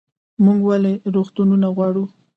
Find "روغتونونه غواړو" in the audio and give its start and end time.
1.13-2.03